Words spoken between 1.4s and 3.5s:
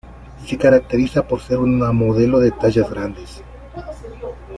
ser una modelo de tallas grandes.